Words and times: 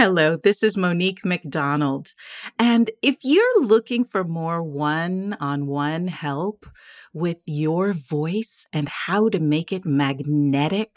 Hello, 0.00 0.36
this 0.36 0.62
is 0.62 0.76
Monique 0.76 1.24
McDonald. 1.24 2.14
And 2.56 2.88
if 3.02 3.16
you're 3.24 3.64
looking 3.64 4.04
for 4.04 4.22
more 4.22 4.62
one 4.62 5.36
on 5.40 5.66
one 5.66 6.06
help 6.06 6.66
with 7.12 7.38
your 7.46 7.92
voice 7.92 8.64
and 8.72 8.88
how 8.88 9.28
to 9.28 9.40
make 9.40 9.72
it 9.72 9.84
magnetic, 9.84 10.96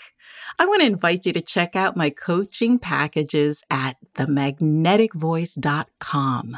I 0.60 0.68
want 0.68 0.82
to 0.82 0.88
invite 0.88 1.26
you 1.26 1.34
to 1.34 1.42
check 1.42 1.76
out 1.76 1.98
my 1.98 2.12
coaching 2.12 2.78
packages 2.78 3.64
at 3.72 3.98
themagneticvoice.com. 4.14 6.58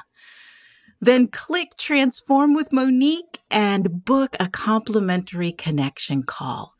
Then 0.99 1.27
click 1.27 1.77
Transform 1.77 2.55
with 2.55 2.73
Monique 2.73 3.39
and 3.49 4.03
book 4.03 4.35
a 4.37 4.49
complimentary 4.49 5.53
connection 5.53 6.23
call. 6.23 6.73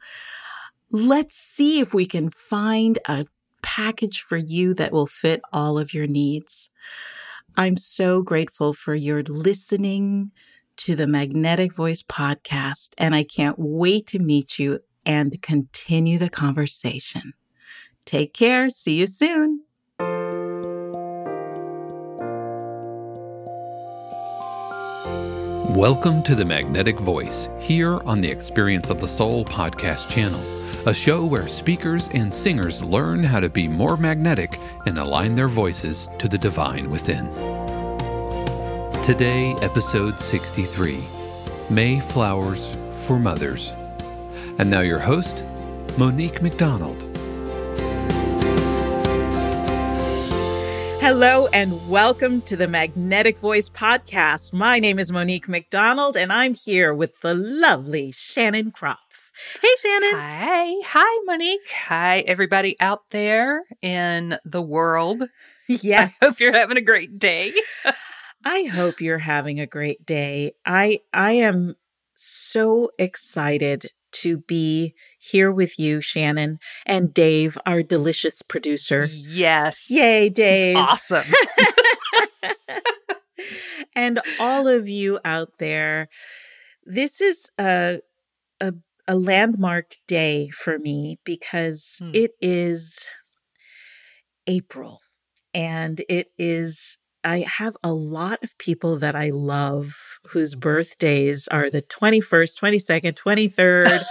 Let's 0.92 1.38
see 1.38 1.80
if 1.80 1.94
we 1.94 2.06
can 2.06 2.28
find 2.28 3.00
a 3.08 3.28
package 3.76 4.22
for 4.22 4.38
you 4.38 4.76
that 4.76 4.92
will 4.92 5.08
fit 5.08 5.42
all 5.52 5.80
of 5.80 5.96
your 5.96 6.06
needs. 6.06 6.70
I'm 7.58 7.76
so 7.76 8.22
grateful 8.22 8.72
for 8.72 8.94
your 8.94 9.24
listening 9.24 10.32
to 10.78 10.96
the 10.96 11.08
Magnetic 11.08 11.74
Voice 11.74 12.04
podcast, 12.04 12.92
and 13.00 13.16
I 13.16 13.24
can't 13.24 13.58
wait 13.58 14.06
to 14.08 14.20
meet 14.20 14.60
you 14.60 14.80
and 15.08 15.42
continue 15.42 16.20
the 16.20 16.30
conversation. 16.30 17.34
Take 18.06 18.36
care. 18.36 18.70
See 18.70 19.00
you 19.00 19.08
soon. 19.08 19.62
Welcome 25.76 26.22
to 26.24 26.36
the 26.36 26.46
Magnetic 26.46 27.00
Voice 27.00 27.50
here 27.60 28.00
on 28.02 28.22
the 28.22 28.30
Experience 28.30 28.92
of 28.92 29.00
the 29.00 29.08
Soul 29.08 29.44
podcast 29.44 30.10
channel 30.10 30.63
a 30.86 30.94
show 30.94 31.26
where 31.26 31.48
speakers 31.48 32.10
and 32.14 32.34
singers 32.34 32.84
learn 32.84 33.24
how 33.24 33.40
to 33.40 33.48
be 33.48 33.70
more 33.70 33.96
magnetic 33.96 34.60
and 34.86 34.98
align 34.98 35.34
their 35.34 35.48
voices 35.48 36.10
to 36.18 36.28
the 36.28 36.38
divine 36.38 36.90
within. 36.90 37.30
Today, 39.02 39.56
episode 39.62 40.20
63 40.20 41.02
May 41.70 42.02
Flowers 42.02 42.76
for 42.92 43.18
Mothers. 43.18 43.74
And 44.60 44.70
now, 44.70 44.82
your 44.82 45.00
host, 45.00 45.46
Monique 45.98 46.42
McDonald. 46.42 47.02
Hello 51.00 51.48
and 51.54 51.90
welcome 51.90 52.42
to 52.42 52.58
the 52.58 52.68
Magnetic 52.68 53.38
Voice 53.38 53.70
podcast. 53.70 54.52
My 54.52 54.80
name 54.80 55.00
is 55.00 55.14
Monique 55.14 55.48
McDonald 55.48 56.18
and 56.18 56.32
I'm 56.32 56.54
here 56.54 56.94
with 56.94 57.22
the 57.22 57.36
lovely 57.36 58.12
Shannon 58.12 58.72
Kropf. 58.72 59.03
Hey, 59.62 59.70
Shannon. 59.82 60.12
Hi. 60.14 60.74
Hi, 60.86 61.22
Monique. 61.26 61.62
Hi, 61.88 62.20
everybody 62.22 62.80
out 62.80 63.10
there 63.10 63.64
in 63.82 64.38
the 64.46 64.62
world. 64.62 65.24
Yes. 65.68 66.16
I 66.22 66.26
hope 66.26 66.40
you're 66.40 66.54
having 66.54 66.78
a 66.78 66.82
great 66.82 67.18
day. 67.18 67.54
I 68.46 68.64
hope 68.66 69.02
you're 69.02 69.20
having 69.20 69.60
a 69.60 69.66
great 69.66 70.06
day. 70.06 70.54
I 70.66 71.00
I 71.14 71.32
am 71.34 71.76
so 72.14 72.92
excited 73.00 73.88
to 74.12 74.38
be 74.38 74.94
here 75.18 75.52
with 75.52 75.80
you, 75.80 76.00
Shannon, 76.02 76.60
and 76.86 77.14
Dave, 77.14 77.58
our 77.66 77.82
delicious 77.82 78.42
producer. 78.44 79.10
Yes. 79.12 79.88
Yay, 79.90 80.30
Dave. 80.30 80.76
awesome. 80.78 81.24
and 83.96 84.20
all 84.40 84.68
of 84.68 84.88
you 84.88 85.20
out 85.26 85.58
there. 85.58 86.10
This 86.86 87.22
is 87.22 87.50
a 87.58 88.02
a 88.60 88.74
a 89.08 89.16
landmark 89.16 89.96
day 90.08 90.50
for 90.50 90.80
me 90.80 91.20
because 91.24 91.98
hmm. 92.02 92.12
it 92.14 92.32
is 92.42 93.08
April 94.48 95.00
and 95.54 96.02
it 96.10 96.28
is 96.38 96.98
I 97.24 97.46
have 97.58 97.78
a 97.84 97.94
lot 97.94 98.44
of 98.44 98.58
people 98.58 98.98
that 98.98 99.16
I 99.16 99.30
love 99.30 100.20
whose 100.28 100.56
birthdays 100.56 101.48
are 101.48 101.70
the 101.70 101.82
21st, 101.82 102.60
22nd, 102.60 103.14
23rd 103.14 104.04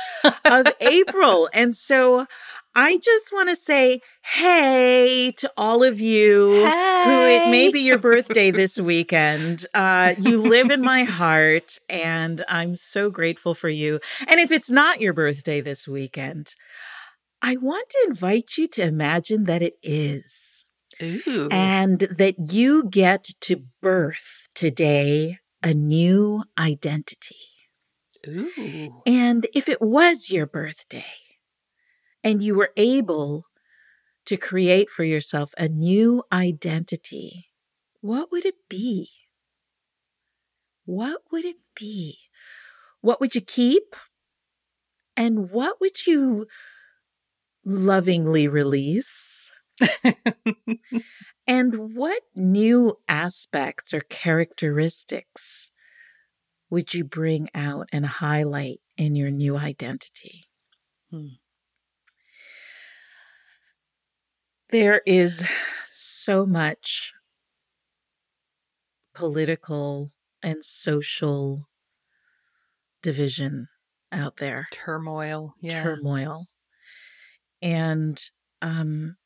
of 0.46 0.72
April. 0.80 1.50
And 1.52 1.76
so 1.76 2.26
I 2.74 2.98
just 2.98 3.32
want 3.32 3.48
to 3.50 3.56
say 3.56 4.00
hey 4.22 5.32
to 5.38 5.52
all 5.56 5.82
of 5.82 6.00
you 6.00 6.52
hey. 6.64 7.02
who 7.04 7.44
it 7.44 7.50
may 7.50 7.70
be 7.70 7.80
your 7.80 7.98
birthday 7.98 8.50
this 8.52 8.78
weekend. 8.78 9.66
Uh, 9.74 10.14
you 10.18 10.42
live 10.42 10.70
in 10.70 10.80
my 10.80 11.04
heart, 11.04 11.78
and 11.88 12.44
I'm 12.48 12.76
so 12.76 13.10
grateful 13.10 13.54
for 13.54 13.68
you. 13.68 14.00
And 14.26 14.40
if 14.40 14.50
it's 14.50 14.70
not 14.70 15.00
your 15.00 15.12
birthday 15.12 15.60
this 15.60 15.86
weekend, 15.86 16.54
I 17.42 17.56
want 17.56 17.88
to 17.90 18.04
invite 18.06 18.56
you 18.56 18.68
to 18.68 18.82
imagine 18.82 19.44
that 19.44 19.62
it 19.62 19.74
is. 19.82 20.64
Ooh. 21.02 21.48
And 21.50 22.00
that 22.00 22.52
you 22.52 22.84
get 22.84 23.24
to 23.42 23.64
birth 23.80 24.48
today 24.54 25.38
a 25.62 25.74
new 25.74 26.44
identity. 26.58 27.36
Ooh. 28.26 29.02
And 29.04 29.46
if 29.54 29.68
it 29.68 29.82
was 29.82 30.30
your 30.30 30.46
birthday, 30.46 31.04
and 32.24 32.42
you 32.42 32.54
were 32.54 32.70
able 32.76 33.44
to 34.26 34.36
create 34.36 34.88
for 34.88 35.04
yourself 35.04 35.52
a 35.58 35.68
new 35.68 36.22
identity, 36.32 37.48
what 38.00 38.30
would 38.30 38.44
it 38.44 38.56
be? 38.68 39.08
What 40.84 41.22
would 41.30 41.44
it 41.44 41.58
be? 41.74 42.18
What 43.00 43.20
would 43.20 43.34
you 43.34 43.40
keep? 43.40 43.96
And 45.16 45.50
what 45.50 45.80
would 45.80 46.06
you 46.06 46.46
lovingly 47.64 48.48
release? 48.48 49.50
and 51.46 51.94
what 51.94 52.22
new 52.34 52.98
aspects 53.08 53.92
or 53.92 54.00
characteristics 54.00 55.70
would 56.70 56.94
you 56.94 57.04
bring 57.04 57.48
out 57.54 57.88
and 57.92 58.06
highlight 58.06 58.78
in 58.96 59.14
your 59.14 59.30
new 59.30 59.56
identity? 59.56 60.44
Hmm. 61.10 61.41
There 64.72 65.02
is 65.04 65.46
so 65.86 66.46
much 66.46 67.12
political 69.14 70.12
and 70.42 70.64
social 70.64 71.68
division 73.02 73.68
out 74.10 74.38
there, 74.38 74.68
turmoil, 74.72 75.54
yeah. 75.60 75.82
turmoil, 75.82 76.46
and 77.60 78.18
um, 78.62 79.16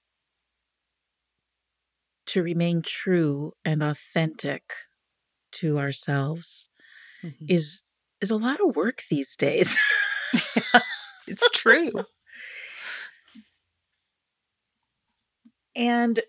to 2.26 2.42
remain 2.42 2.82
true 2.82 3.52
and 3.64 3.84
authentic 3.84 4.64
to 5.52 5.78
ourselves 5.78 6.68
mm-hmm. 7.22 7.44
is 7.48 7.84
is 8.20 8.32
a 8.32 8.36
lot 8.36 8.58
of 8.60 8.74
work 8.74 9.02
these 9.08 9.36
days. 9.36 9.78
it's 11.28 11.48
true. 11.50 11.92
And, 15.76 16.20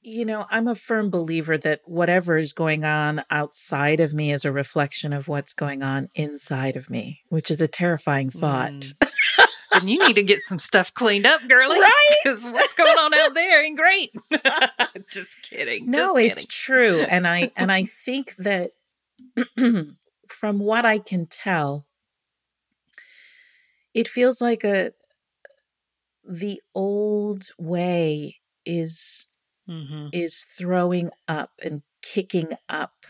you 0.00 0.24
know, 0.24 0.46
I'm 0.50 0.66
a 0.68 0.74
firm 0.74 1.10
believer 1.10 1.58
that 1.58 1.82
whatever 1.84 2.38
is 2.38 2.52
going 2.52 2.84
on 2.84 3.22
outside 3.30 4.00
of 4.00 4.14
me 4.14 4.32
is 4.32 4.44
a 4.44 4.52
reflection 4.52 5.12
of 5.12 5.28
what's 5.28 5.52
going 5.52 5.82
on 5.82 6.08
inside 6.14 6.76
of 6.76 6.88
me, 6.90 7.20
which 7.28 7.50
is 7.50 7.60
a 7.60 7.68
terrifying 7.68 8.30
thought. 8.30 8.70
Mm. 8.72 8.94
and 9.74 9.90
you 9.90 9.98
need 10.06 10.14
to 10.14 10.22
get 10.22 10.40
some 10.40 10.58
stuff 10.58 10.92
cleaned 10.94 11.26
up, 11.26 11.46
girlie. 11.46 11.78
Right? 11.84 12.16
Because 12.24 12.50
what's 12.50 12.74
going 12.74 12.96
on 12.98 13.12
out 13.12 13.34
there 13.34 13.62
ain't 13.62 13.76
great. 13.76 14.10
Just 15.10 15.42
kidding. 15.42 15.90
No, 15.90 16.16
Just 16.16 16.30
it's 16.30 16.40
kidding. 16.40 16.50
true. 16.50 17.00
And 17.10 17.28
I 17.28 17.50
and 17.56 17.70
I 17.70 17.84
think 17.84 18.34
that 18.36 18.70
from 20.28 20.58
what 20.58 20.86
I 20.86 20.98
can 20.98 21.26
tell, 21.26 21.86
it 23.92 24.08
feels 24.08 24.40
like 24.40 24.64
a 24.64 24.92
the 26.26 26.62
old 26.74 27.48
way 27.58 28.36
is 28.66 29.28
mm-hmm. 29.68 30.08
is 30.12 30.46
throwing 30.56 31.10
up 31.28 31.52
and 31.62 31.82
kicking 32.02 32.52
up 32.68 33.06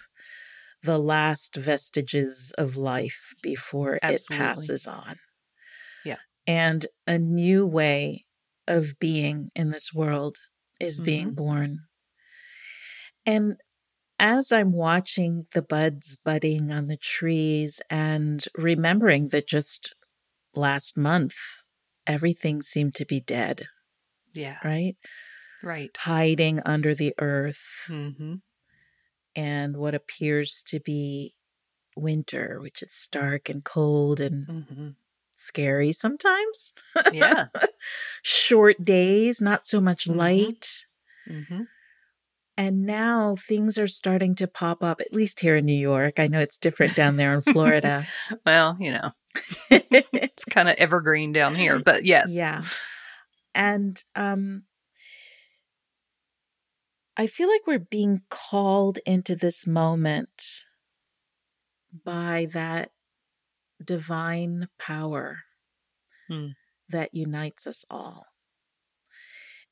the 0.82 0.98
last 0.98 1.56
vestiges 1.56 2.52
of 2.58 2.76
life 2.76 3.34
before 3.42 3.98
Absolutely. 4.02 4.36
it 4.36 4.48
passes 4.48 4.86
on. 4.86 5.16
Yeah. 6.04 6.18
And 6.46 6.86
a 7.06 7.18
new 7.18 7.66
way 7.66 8.24
of 8.68 8.98
being 8.98 9.50
in 9.54 9.70
this 9.70 9.94
world 9.94 10.36
is 10.78 10.96
mm-hmm. 10.96 11.04
being 11.04 11.30
born. 11.32 11.78
And 13.24 13.56
as 14.18 14.52
I'm 14.52 14.72
watching 14.72 15.46
the 15.52 15.62
buds 15.62 16.18
budding 16.22 16.70
on 16.70 16.86
the 16.86 16.98
trees 16.98 17.80
and 17.88 18.44
remembering 18.54 19.28
that 19.28 19.48
just 19.48 19.94
last 20.54 20.96
month, 20.96 21.36
everything 22.06 22.62
seemed 22.62 22.94
to 22.96 23.06
be 23.06 23.20
dead. 23.20 23.64
Yeah. 24.34 24.56
Right? 24.62 24.96
Right 25.64 25.96
hiding 25.98 26.60
under 26.64 26.94
the 26.94 27.14
earth 27.18 27.86
mm-hmm. 27.88 28.34
and 29.34 29.76
what 29.76 29.94
appears 29.94 30.62
to 30.66 30.80
be 30.80 31.32
winter 31.96 32.58
which 32.60 32.82
is 32.82 32.92
stark 32.92 33.48
and 33.48 33.64
cold 33.64 34.20
and 34.20 34.46
mm-hmm. 34.46 34.88
scary 35.34 35.92
sometimes 35.92 36.72
yeah 37.12 37.46
short 38.22 38.84
days 38.84 39.40
not 39.40 39.66
so 39.66 39.80
much 39.80 40.04
mm-hmm. 40.04 40.18
light 40.18 40.84
mm-hmm. 41.28 41.62
And 42.56 42.86
now 42.86 43.34
things 43.36 43.78
are 43.78 43.88
starting 43.88 44.36
to 44.36 44.46
pop 44.46 44.82
up, 44.82 45.00
at 45.00 45.12
least 45.12 45.40
here 45.40 45.56
in 45.56 45.64
New 45.64 45.72
York. 45.72 46.20
I 46.20 46.28
know 46.28 46.38
it's 46.38 46.58
different 46.58 46.94
down 46.94 47.16
there 47.16 47.34
in 47.34 47.42
Florida. 47.42 48.06
well, 48.46 48.76
you 48.78 48.92
know, 48.92 49.10
it's 49.70 50.44
kind 50.44 50.68
of 50.68 50.76
evergreen 50.76 51.32
down 51.32 51.56
here, 51.56 51.80
but 51.80 52.04
yes. 52.04 52.30
Yeah. 52.30 52.62
And 53.54 54.02
um, 54.14 54.64
I 57.16 57.26
feel 57.26 57.48
like 57.48 57.66
we're 57.66 57.78
being 57.78 58.22
called 58.28 58.98
into 59.06 59.36
this 59.36 59.66
moment 59.66 60.64
by 62.04 62.46
that 62.52 62.92
divine 63.84 64.68
power 64.78 65.44
Hmm. 66.28 66.48
that 66.88 67.14
unites 67.14 67.66
us 67.66 67.84
all. 67.90 68.26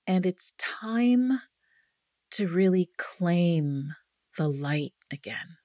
And 0.06 0.26
it's 0.26 0.52
time 0.58 1.40
to 2.32 2.48
really 2.48 2.90
claim 2.98 3.94
the 4.36 4.48
light 4.48 4.94
again. 5.10 5.56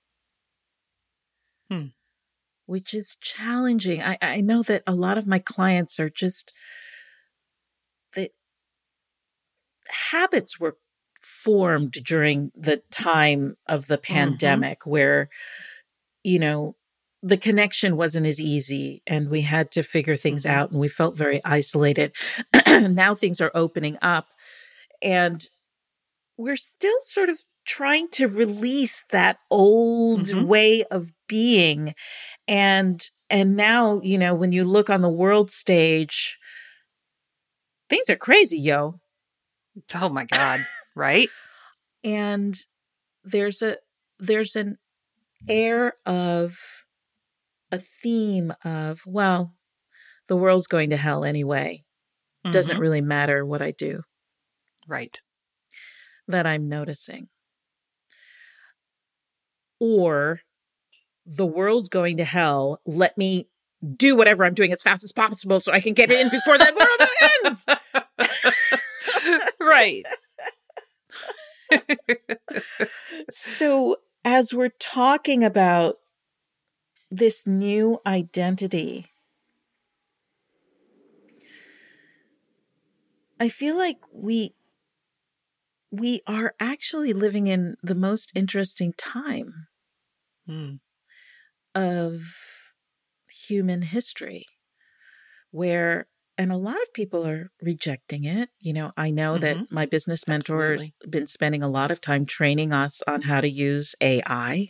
Hmm. 1.70 1.88
Which 2.66 2.94
is 2.94 3.18
challenging. 3.22 4.02
I, 4.02 4.18
I 4.22 4.42
know 4.42 4.64
that 4.64 4.84
a 4.86 4.96
lot 4.96 5.18
of 5.18 5.28
my 5.28 5.40
clients 5.40 6.00
are 6.00 6.10
just 6.10 6.52
the 8.14 8.30
habits 10.12 10.60
were 10.60 10.78
formed 11.22 11.92
during 12.06 12.52
the 12.56 12.82
time 12.92 13.58
of 13.68 13.88
the 13.88 13.98
pandemic 13.98 14.86
where, 14.86 15.30
you 16.24 16.40
know, 16.40 16.76
the 17.24 17.38
connection 17.38 17.98
wasn't 17.98 18.28
as 18.28 18.40
easy 18.40 19.02
and 19.08 19.30
we 19.30 19.42
had 19.42 19.72
to 19.72 19.84
figure 19.84 20.16
things 20.16 20.44
Mhm. 20.46 20.50
out 20.52 20.72
and 20.72 20.80
we 20.80 20.88
felt 20.88 21.18
very 21.18 21.42
isolated. 21.46 22.16
now 22.68 23.16
things 23.16 23.42
are 23.42 23.52
opening 23.56 23.98
up 24.02 24.28
and 25.02 25.50
we're 26.38 26.58
still 26.58 26.98
sort 27.02 27.30
of 27.30 27.40
trying 27.66 28.08
to 28.10 28.28
release 28.28 29.04
that 29.12 29.38
old 29.52 30.28
Mhm. 30.28 30.46
way 30.48 30.84
of 30.86 31.12
being 31.28 31.94
and 32.48 33.10
and 33.30 33.58
now 33.58 34.02
you 34.04 34.18
know 34.18 34.34
when 34.36 34.52
you 34.54 34.64
look 34.66 34.90
on 34.90 35.02
the 35.02 35.10
world 35.10 35.52
stage 35.52 36.38
things 37.90 38.10
are 38.10 38.16
crazy 38.16 38.60
yo 38.60 38.96
Oh 39.94 40.10
my 40.10 40.26
God. 40.26 40.60
Right? 40.98 41.30
and 42.04 42.56
there's 43.24 43.62
a 43.62 43.78
there's 44.20 44.56
an 44.56 44.78
air 45.50 45.94
of 46.06 46.58
a 47.72 47.80
theme 47.80 48.54
of 48.64 49.02
well 49.06 49.54
the 50.28 50.36
world's 50.36 50.68
going 50.68 50.90
to 50.90 50.98
hell 50.98 51.24
anyway 51.26 51.84
doesn't 52.52 52.78
Mhm. 52.78 52.82
really 52.82 53.02
matter 53.02 53.46
what 53.46 53.62
i 53.62 53.72
do 53.72 54.04
Right. 54.88 55.20
that 56.28 56.46
i'm 56.48 56.68
noticing 56.70 57.30
or 59.80 60.42
the 61.26 61.46
world's 61.46 61.90
going 61.90 62.18
to 62.18 62.26
hell 62.26 62.80
let 62.86 63.18
me 63.18 63.48
do 63.96 64.16
whatever 64.16 64.46
i'm 64.46 64.54
doing 64.54 64.72
as 64.72 64.82
fast 64.82 65.04
as 65.04 65.12
possible 65.12 65.60
so 65.60 65.72
i 65.72 65.80
can 65.80 65.94
get 65.94 66.10
in 66.12 66.30
before 66.30 66.58
the 66.58 66.74
world 66.80 67.10
ends 67.46 67.66
right. 69.60 70.04
So, 73.30 73.98
as 74.26 74.54
we're 74.54 74.70
talking 74.80 75.44
about 75.44 76.00
this 77.12 77.46
new 77.46 78.00
identity, 78.06 79.08
I 83.40 83.50
feel 83.50 83.76
like 83.78 84.00
we 84.12 84.54
we 85.92 86.22
are 86.28 86.56
actually 86.62 87.12
living 87.14 87.48
in 87.48 87.76
the 87.84 87.96
most 87.96 88.32
interesting 88.36 88.94
time 88.94 89.68
Hmm. 90.48 90.78
of 91.76 92.74
human 93.30 93.82
history 93.84 94.46
where 95.52 96.08
and 96.38 96.52
a 96.52 96.58
lot 96.58 96.76
of 96.76 96.94
people 96.94 97.26
are 97.26 97.52
rejecting 97.62 98.24
it. 98.24 98.50
You 98.60 98.74
know, 98.74 98.92
I 98.96 99.10
know 99.12 99.38
that 99.38 99.58
mm-hmm. 99.58 99.76
my 99.76 99.86
business 99.86 100.26
mentor's 100.26 100.82
Absolutely. 100.82 101.10
been 101.10 101.28
spending 101.28 101.64
a 101.64 101.70
lot 101.70 101.92
of 101.92 102.00
time 102.00 102.26
training 102.26 102.72
us 102.74 103.02
on 103.08 103.24
how 103.24 103.42
to 103.42 103.50
use 103.50 103.96
AI. 104.02 104.70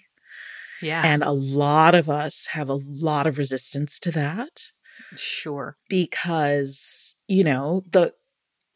Yeah. 0.81 1.01
And 1.03 1.23
a 1.23 1.31
lot 1.31 1.95
of 1.95 2.09
us 2.09 2.47
have 2.51 2.69
a 2.69 2.79
lot 2.81 3.27
of 3.27 3.37
resistance 3.37 3.99
to 3.99 4.11
that 4.11 4.71
sure. 5.15 5.77
because, 5.89 7.15
you 7.27 7.43
know, 7.43 7.83
the 7.89 8.13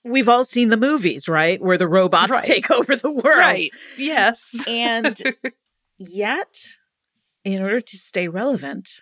we've 0.04 0.30
all 0.30 0.44
seen 0.44 0.70
the 0.70 0.78
movies, 0.78 1.30
right? 1.30 1.62
Where 1.62 1.78
the 1.78 1.88
robots 1.88 2.32
Right. 2.32 2.44
take 2.44 2.72
over 2.78 2.96
the 2.96 3.12
world. 3.12 3.26
Right. 3.26 3.72
Yes. 3.98 4.64
And 4.68 5.22
yet, 6.00 6.58
in 7.44 7.62
order 7.62 7.82
to 7.82 7.98
stay 7.98 8.28
relevant, 8.28 9.02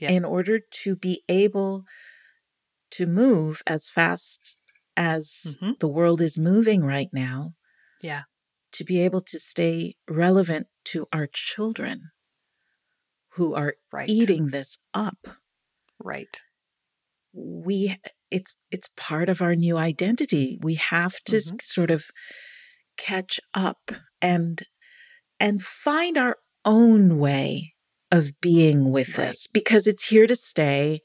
Yeah. 0.00 0.10
in 0.10 0.24
order 0.24 0.58
to 0.58 0.96
be 0.96 1.22
able 1.28 1.84
to 2.92 3.06
move 3.06 3.62
as 3.66 3.90
fast 3.90 4.56
as 4.96 5.58
Mhm. 5.62 5.78
the 5.80 5.88
world 5.88 6.20
is 6.22 6.38
moving 6.38 6.82
right 6.82 7.10
now, 7.12 7.54
Yeah. 8.02 8.24
to 8.72 8.84
be 8.84 9.00
able 9.00 9.22
to 9.22 9.38
stay 9.40 9.96
relevant 10.08 10.68
to 10.86 11.06
our 11.12 11.26
children 11.26 12.10
who 13.30 13.54
are 13.54 13.76
Right. 13.92 14.08
eating 14.08 14.48
this 14.48 14.78
up 14.94 15.26
Right. 15.98 16.36
we 17.32 17.96
it's 18.30 18.54
it's 18.70 18.88
part 18.96 19.28
of 19.28 19.40
our 19.42 19.54
new 19.56 19.76
identity 19.78 20.58
we 20.62 20.74
have 20.74 21.20
to 21.24 21.36
Mhm. 21.36 21.62
sort 21.62 21.90
of 21.90 22.10
catch 22.96 23.40
up 23.54 23.90
and 24.20 24.62
and 25.40 25.62
find 25.64 26.18
our 26.18 26.38
own 26.64 27.18
way 27.18 27.74
of 28.10 28.40
being 28.40 28.90
with 28.92 29.18
Right. 29.18 29.28
this 29.28 29.46
because 29.48 29.86
it's 29.86 30.08
here 30.08 30.26
to 30.26 30.36
stay 30.36 31.00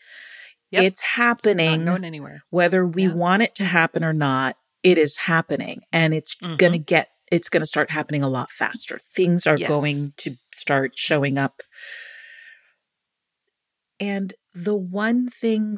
Yep. 0.72 0.84
it's 0.84 1.00
It's 1.00 1.02
happening 1.02 1.86
not 1.86 1.92
going 1.94 2.04
anywhere. 2.06 2.44
whether 2.50 2.86
we 2.86 3.04
Yeah. 3.04 3.14
want 3.14 3.44
it 3.44 3.56
to 3.56 3.64
happen 3.66 4.04
or 4.04 4.14
not 4.14 4.58
it 4.84 4.98
is 4.98 5.18
happening 5.18 5.82
and 5.92 6.14
it's 6.14 6.36
Mhm. 6.36 6.58
going 6.58 6.72
to 6.74 6.78
get 6.80 7.10
it's 7.32 7.50
going 7.50 7.62
to 7.62 7.68
start 7.68 7.92
happening 7.92 8.24
a 8.24 8.30
lot 8.30 8.52
faster 8.52 9.00
things 9.16 9.46
are 9.48 9.58
Yes. 9.58 9.68
going 9.68 10.14
to 10.18 10.38
start 10.54 10.98
showing 10.98 11.38
up 11.38 11.62
and 14.00 14.34
the 14.54 14.76
one 14.76 15.28
thing 15.30 15.78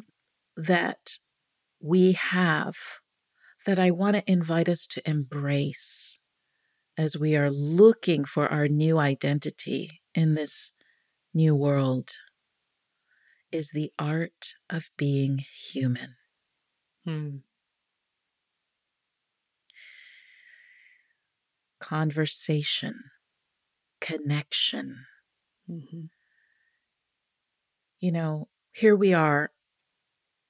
that 0.56 1.18
we 1.80 2.12
have 2.12 2.76
that 3.66 3.78
I 3.78 3.90
want 3.90 4.16
to 4.16 4.30
invite 4.30 4.68
us 4.68 4.86
to 4.88 5.08
embrace 5.08 6.18
as 6.96 7.16
we 7.16 7.36
are 7.36 7.50
looking 7.50 8.24
for 8.24 8.48
our 8.48 8.68
new 8.68 8.98
identity 8.98 10.02
in 10.14 10.34
this 10.34 10.72
new 11.32 11.54
world 11.54 12.10
is 13.52 13.70
the 13.70 13.92
art 13.98 14.54
of 14.68 14.90
being 14.96 15.38
human. 15.72 16.16
Hmm. 17.04 17.38
Conversation, 21.80 22.94
connection. 24.00 25.06
hmm 25.66 26.06
You 27.98 28.12
know, 28.12 28.48
here 28.72 28.96
we 28.96 29.12
are 29.12 29.50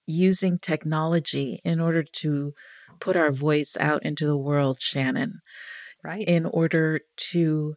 using 0.07 0.59
technology 0.59 1.61
in 1.65 1.81
order 1.81 2.03
to 2.03 2.53
put 3.01 3.17
our 3.17 3.31
voice 3.31 3.77
out 3.81 4.05
into 4.05 4.27
the 4.27 4.37
world, 4.37 4.81
Shannon. 4.81 5.41
Right. 6.03 6.27
in 6.27 6.47
order 6.47 7.01
to 7.33 7.75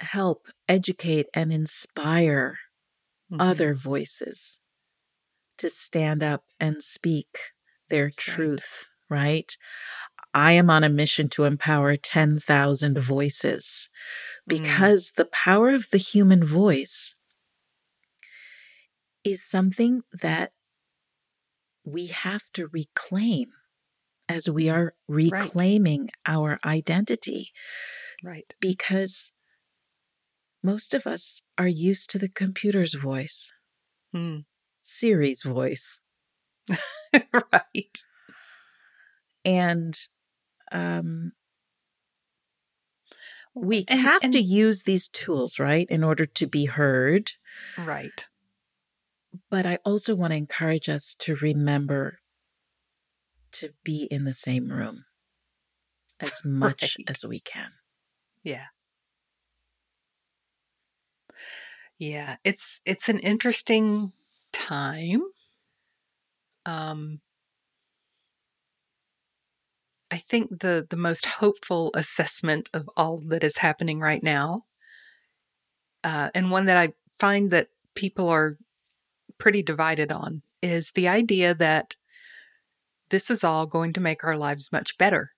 help 0.00 0.48
educate 0.68 1.26
and 1.34 1.50
inspire 1.52 2.58
Mhm. 3.30 3.40
other 3.40 3.74
voices 3.74 4.58
to 5.58 5.70
stand 5.70 6.22
up 6.22 6.44
and 6.58 6.82
speak 6.82 7.38
their 7.88 8.10
truth, 8.10 8.88
right? 9.08 9.56
I 10.34 10.52
am 10.52 10.70
on 10.70 10.84
a 10.84 10.88
mission 10.90 11.28
to 11.30 11.44
empower 11.44 11.96
10,000 11.96 12.98
voices 13.00 13.88
Mm. 14.48 14.48
because 14.48 15.12
the 15.16 15.26
power 15.26 15.70
of 15.70 15.90
the 15.90 15.98
human 15.98 16.44
voice 16.44 17.14
is 19.24 19.44
something 19.44 20.02
that 20.12 20.52
we 21.84 22.06
have 22.08 22.50
to 22.52 22.68
reclaim 22.68 23.50
as 24.28 24.48
we 24.48 24.68
are 24.68 24.94
reclaiming 25.08 26.10
our 26.26 26.60
identity 26.64 27.50
Right. 28.22 28.52
because 28.60 29.32
most 30.62 30.94
of 30.94 31.06
us 31.06 31.42
are 31.58 31.68
used 31.68 32.10
to 32.10 32.18
the 32.18 32.28
computer's 32.28 32.94
voice, 32.94 33.52
Hmm. 34.12 34.38
Siri's 34.82 35.42
voice. 35.42 36.00
right. 37.52 37.98
And 39.44 39.96
um, 40.72 41.32
we 43.54 43.84
And- 43.88 44.00
have 44.00 44.22
and- 44.24 44.32
to 44.32 44.40
use 44.40 44.82
these 44.84 45.08
tools, 45.08 45.58
right, 45.58 45.86
in 45.90 46.02
order 46.04 46.26
to 46.26 46.46
be 46.46 46.66
heard. 46.66 47.32
Right. 47.78 48.26
But 49.48 49.64
I 49.66 49.78
also 49.84 50.14
want 50.14 50.32
to 50.32 50.36
encourage 50.36 50.88
us 50.88 51.14
to 51.20 51.36
remember 51.36 52.18
to 53.52 53.70
be 53.84 54.08
in 54.10 54.24
the 54.24 54.34
same 54.34 54.68
room. 54.70 55.04
as 56.22 56.42
much 56.44 56.96
Right. 56.98 57.08
as 57.08 57.24
we 57.24 57.40
can. 57.40 57.72
Yeah. 58.42 58.66
Yeah, 62.00 62.36
it's 62.44 62.80
it's 62.86 63.08
an 63.10 63.18
interesting 63.20 64.12
time. 64.52 65.22
Um 66.66 67.20
I 70.12 70.18
think 70.18 70.60
the 70.60 70.86
the 70.88 70.96
most 70.96 71.26
hopeful 71.26 71.90
assessment 71.94 72.68
of 72.72 72.88
all 72.96 73.18
that 73.26 73.42
is 73.42 73.56
happening 73.58 73.98
right 74.00 74.22
now 74.22 74.64
uh 76.04 76.30
and 76.34 76.50
one 76.50 76.66
that 76.66 76.76
I 76.76 76.92
find 77.18 77.50
that 77.50 77.68
people 77.94 78.28
are 78.28 78.56
pretty 79.38 79.62
divided 79.62 80.12
on 80.12 80.42
is 80.62 80.92
the 80.92 81.08
idea 81.08 81.54
that 81.54 81.96
this 83.10 83.30
is 83.30 83.44
all 83.44 83.66
going 83.66 83.92
to 83.92 84.00
make 84.00 84.24
our 84.24 84.36
lives 84.36 84.72
much 84.72 84.96
better. 84.96 85.32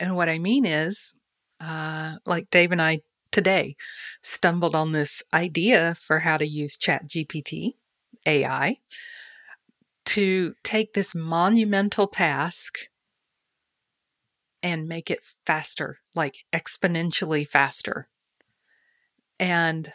And 0.00 0.16
what 0.16 0.28
I 0.28 0.38
mean 0.38 0.64
is, 0.64 1.14
uh, 1.60 2.16
like 2.26 2.50
Dave 2.50 2.72
and 2.72 2.80
I 2.82 3.00
today 3.32 3.76
stumbled 4.22 4.74
on 4.74 4.92
this 4.92 5.22
idea 5.32 5.94
for 5.94 6.20
how 6.20 6.36
to 6.36 6.46
use 6.46 6.76
Chat 6.76 7.08
GPT, 7.08 7.74
AI, 8.26 8.78
to 10.06 10.54
take 10.64 10.94
this 10.94 11.14
monumental 11.14 12.06
task 12.06 12.78
and 14.62 14.88
make 14.88 15.10
it 15.10 15.22
faster, 15.46 15.98
like 16.14 16.44
exponentially 16.52 17.46
faster. 17.46 18.08
And 19.38 19.92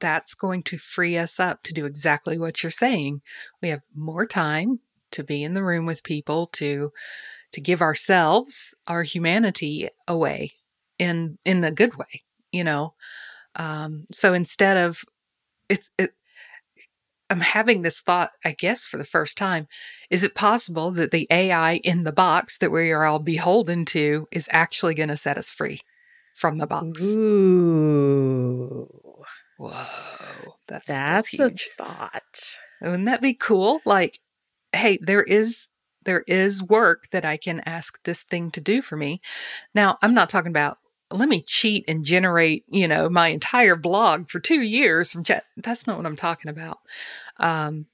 that's 0.00 0.34
going 0.34 0.62
to 0.64 0.78
free 0.78 1.18
us 1.18 1.38
up 1.38 1.62
to 1.64 1.74
do 1.74 1.84
exactly 1.84 2.38
what 2.38 2.62
you're 2.62 2.70
saying. 2.70 3.20
We 3.60 3.68
have 3.68 3.82
more 3.94 4.26
time 4.26 4.80
to 5.10 5.22
be 5.22 5.42
in 5.42 5.54
the 5.54 5.62
room 5.62 5.86
with 5.86 6.02
people 6.02 6.46
to 6.54 6.90
to 7.52 7.60
give 7.60 7.82
ourselves 7.82 8.74
our 8.86 9.02
humanity 9.02 9.90
away 10.08 10.52
in 11.02 11.38
in 11.44 11.64
a 11.64 11.70
good 11.70 11.96
way, 11.96 12.22
you 12.52 12.62
know. 12.64 12.94
Um, 13.56 14.06
so 14.12 14.32
instead 14.34 14.76
of 14.76 15.02
it's 15.68 15.90
it, 15.98 16.12
I'm 17.28 17.40
having 17.40 17.82
this 17.82 18.00
thought, 18.00 18.30
I 18.44 18.52
guess, 18.52 18.86
for 18.86 18.98
the 18.98 19.04
first 19.04 19.36
time. 19.36 19.66
Is 20.10 20.22
it 20.22 20.34
possible 20.34 20.92
that 20.92 21.10
the 21.10 21.26
AI 21.30 21.80
in 21.82 22.04
the 22.04 22.12
box 22.12 22.58
that 22.58 22.70
we 22.70 22.92
are 22.92 23.04
all 23.04 23.18
beholden 23.18 23.84
to 23.86 24.28
is 24.30 24.48
actually 24.52 24.94
going 24.94 25.08
to 25.08 25.16
set 25.16 25.38
us 25.38 25.50
free 25.50 25.80
from 26.34 26.58
the 26.58 26.66
box? 26.66 27.02
Ooh, 27.02 28.86
Whoa, 29.58 29.86
that's 30.68 30.86
that's, 30.86 31.36
that's, 31.36 31.62
a 31.62 31.82
thought. 31.82 32.56
Wouldn't 32.80 33.06
that 33.06 33.22
be 33.22 33.34
cool? 33.34 33.80
Like, 33.84 34.20
hey, 34.72 34.98
there 35.00 35.22
is 35.22 35.68
there 36.04 36.24
is 36.26 36.62
work 36.62 37.08
that 37.12 37.24
I 37.24 37.36
can 37.36 37.60
ask 37.60 37.98
this 38.04 38.22
thing 38.24 38.50
to 38.52 38.60
do 38.60 38.82
for 38.82 38.96
me. 38.96 39.20
Now, 39.74 39.98
I'm 40.02 40.14
not 40.14 40.28
talking 40.28 40.50
about 40.50 40.78
let 41.12 41.28
me 41.28 41.42
cheat 41.42 41.84
and 41.88 42.04
generate, 42.04 42.64
you 42.68 42.88
know, 42.88 43.08
my 43.08 43.28
entire 43.28 43.76
blog 43.76 44.28
for 44.28 44.40
two 44.40 44.60
years 44.62 45.12
from 45.12 45.24
chat. 45.24 45.44
That's 45.56 45.86
not 45.86 45.96
what 45.96 46.06
I'm 46.06 46.16
talking 46.16 46.50
about. 46.50 46.78
Um, 47.38 47.86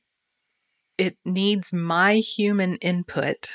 it 0.96 1.16
needs 1.24 1.72
my 1.72 2.16
human 2.16 2.76
input 2.76 3.48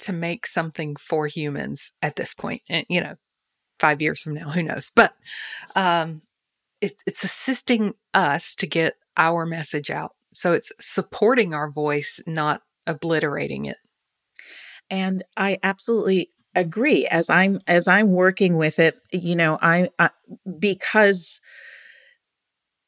to 0.00 0.12
make 0.12 0.46
something 0.46 0.96
for 0.96 1.26
humans 1.26 1.92
at 2.02 2.16
this 2.16 2.34
point. 2.34 2.62
And, 2.68 2.86
you 2.88 3.00
know, 3.00 3.16
five 3.80 4.00
years 4.02 4.20
from 4.20 4.34
now, 4.34 4.50
who 4.50 4.62
knows? 4.62 4.90
But 4.94 5.14
um, 5.74 6.22
it, 6.80 6.94
it's 7.06 7.24
assisting 7.24 7.94
us 8.14 8.54
to 8.56 8.66
get 8.66 8.94
our 9.16 9.46
message 9.46 9.90
out. 9.90 10.12
So 10.32 10.52
it's 10.52 10.72
supporting 10.78 11.54
our 11.54 11.70
voice, 11.70 12.20
not 12.26 12.62
obliterating 12.86 13.64
it. 13.64 13.78
And 14.90 15.24
I 15.36 15.58
absolutely 15.62 16.30
agree 16.54 17.06
as 17.06 17.30
I'm 17.30 17.60
as 17.66 17.88
I'm 17.88 18.12
working 18.12 18.56
with 18.56 18.78
it, 18.78 18.98
you 19.12 19.36
know, 19.36 19.58
I, 19.60 19.90
I 19.98 20.10
because 20.58 21.40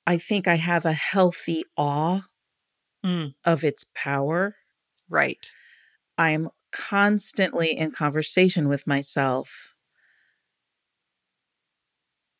I 0.06 0.18
think 0.18 0.48
I 0.48 0.56
have 0.56 0.84
a 0.84 0.92
healthy 0.92 1.64
awe 1.76 2.22
Mm. 3.04 3.34
of 3.46 3.64
its 3.64 3.86
power. 3.94 4.56
Right. 5.08 5.46
I'm 6.18 6.50
constantly 6.70 7.70
in 7.76 7.92
conversation 7.92 8.68
with 8.68 8.86
myself 8.86 9.74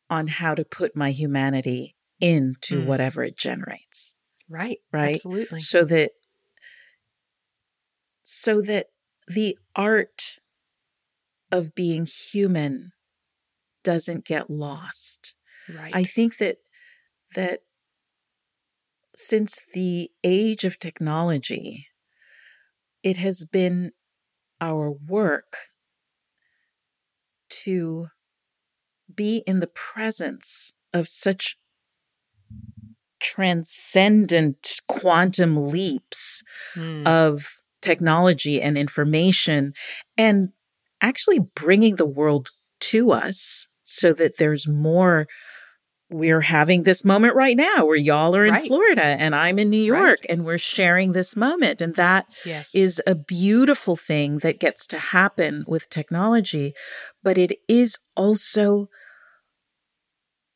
on 0.09 0.27
how 0.27 0.53
to 0.53 0.63
put 0.63 0.95
my 0.95 1.11
humanity 1.11 1.95
into 2.19 2.81
Mm. 2.81 2.85
whatever 2.85 3.23
it 3.23 3.35
generates. 3.37 4.13
Right. 4.47 4.79
Right. 4.91 5.15
Absolutely. 5.15 5.59
so 5.61 5.83
that 5.85 6.11
so 8.23 8.61
that 8.61 8.87
the 9.27 9.57
art 9.75 10.37
of 11.51 11.75
being 11.75 12.05
human 12.05 12.91
doesn't 13.83 14.25
get 14.25 14.49
lost 14.49 15.33
Right. 15.69 15.95
i 15.95 16.03
think 16.03 16.37
that 16.37 16.57
that 17.35 17.61
since 19.15 19.61
the 19.73 20.09
age 20.23 20.63
of 20.63 20.79
technology 20.79 21.87
it 23.03 23.17
has 23.17 23.45
been 23.45 23.91
our 24.61 24.91
work 24.91 25.55
to 27.49 28.07
be 29.13 29.43
in 29.45 29.59
the 29.59 29.67
presence 29.67 30.73
of 30.93 31.07
such 31.07 31.57
transcendent 33.19 34.81
quantum 34.87 35.69
leaps 35.69 36.41
Mm. 36.75 37.05
of 37.07 37.57
technology 37.81 38.61
and 38.61 38.77
information 38.77 39.73
and 40.17 40.49
actually 41.01 41.39
bringing 41.55 41.95
the 41.95 42.05
world 42.05 42.49
to 42.79 43.11
us 43.11 43.67
so 43.83 44.13
that 44.13 44.37
there's 44.37 44.67
more 44.67 45.27
we're 46.13 46.41
having 46.41 46.83
this 46.83 47.05
moment 47.05 47.35
right 47.35 47.55
now 47.55 47.85
where 47.85 47.95
y'all 47.95 48.35
are 48.35 48.45
in 48.45 48.53
Right. 48.53 48.67
Florida 48.67 49.01
and 49.03 49.33
I'm 49.33 49.57
in 49.57 49.69
New 49.69 49.93
Right. 49.93 49.99
York 49.99 50.19
and 50.27 50.43
we're 50.43 50.57
sharing 50.57 51.13
this 51.13 51.37
moment 51.37 51.81
and 51.81 51.95
that 51.95 52.25
yes. 52.45 52.75
is 52.75 53.01
a 53.07 53.15
beautiful 53.15 53.95
thing 53.95 54.39
that 54.39 54.59
gets 54.59 54.85
to 54.87 54.99
happen 54.99 55.63
with 55.67 55.89
technology 55.89 56.73
but 57.23 57.37
it 57.37 57.57
is 57.69 57.97
also 58.17 58.87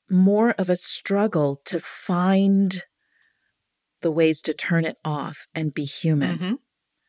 more 0.10 0.52
of 0.58 0.70
a 0.70 0.76
struggle 0.76 1.62
to 1.66 1.80
find 1.80 2.84
the 4.02 4.12
ways 4.12 4.42
to 4.44 4.54
turn 4.54 4.86
it 4.86 4.98
off 5.04 5.48
and 5.56 5.74
be 5.74 5.86
human 5.86 6.38
Mhm. 6.38 6.58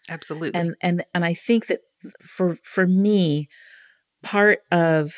Absolutely. 0.08 0.58
and 0.58 0.76
and 0.80 1.04
and 1.12 1.24
I 1.24 1.34
think 1.34 1.66
that 1.66 1.80
for 2.20 2.56
for 2.62 2.86
me 2.86 3.48
part 4.22 4.60
of 4.70 5.14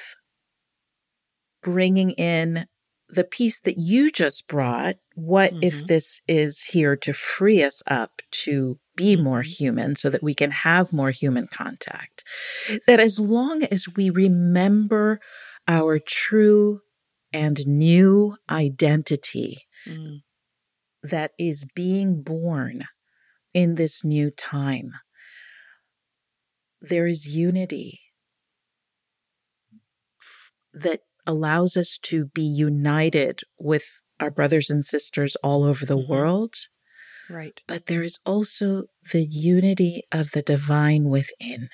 bringing 1.62 2.11
in 2.12 2.66
the 3.09 3.25
piece 3.25 3.61
that 3.61 3.76
you 3.78 4.11
just 4.12 4.47
brought 4.49 4.97
what 5.14 5.54
if 5.62 5.83
Mhm. 5.83 5.87
this 5.88 6.21
is 6.28 6.62
here 6.64 6.95
to 6.97 7.12
free 7.12 7.62
us 7.62 7.83
up 7.87 8.21
to 8.30 8.78
be 8.97 9.16
more 9.16 9.42
Mhm. 9.42 9.47
human 9.59 9.97
so 9.97 10.11
that 10.11 10.23
we 10.23 10.35
can 10.35 10.50
have 10.50 10.92
more 10.92 11.11
human 11.11 11.47
contact 11.49 12.23
that 12.87 13.00
as 13.00 13.18
long 13.18 13.64
as 13.64 13.87
we 13.97 14.11
remember 14.11 15.21
our 15.66 15.99
true 15.99 16.83
and 17.33 17.66
new 17.66 18.37
identity 18.50 19.59
Mm. 19.87 20.23
that 21.02 21.33
is 21.38 21.64
being 21.75 22.23
born 22.23 22.85
in 23.54 23.76
this 23.76 24.04
new 24.04 24.30
time. 24.30 24.92
There 26.80 27.06
is 27.06 27.26
unity 27.35 28.00
that 30.73 31.00
allows 31.26 31.76
us 31.76 31.99
to 32.02 32.26
be 32.26 32.42
united 32.42 33.40
with 33.58 33.85
our 34.20 34.30
brothers 34.30 34.70
and 34.70 34.85
sisters 34.85 35.37
all 35.37 35.64
over 35.64 35.85
the 35.85 35.99
Mhm. 35.99 36.08
world, 36.08 36.54
Right. 37.28 37.61
but 37.66 37.87
there 37.87 38.02
is 38.02 38.18
also 38.25 38.85
the 39.12 39.25
unity 39.25 40.02
of 40.12 40.30
the 40.32 40.42
divine 40.42 41.04
within 41.08 41.68